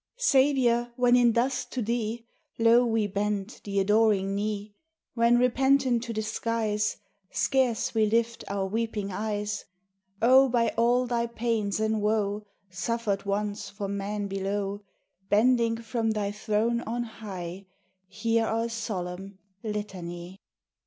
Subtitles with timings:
[0.17, 2.25] Saviour, when in dust to Thee
[2.57, 4.73] Low we bend the adoring knee;
[5.13, 6.97] When, repentant, to the skies
[7.29, 9.63] Scarce we lift our weeping eyes,
[10.19, 14.81] O, by all Thy pains and woe Suffered once for man below,
[15.29, 17.67] Bending from Thy throne on high,
[18.07, 20.39] Hear our solemn litany!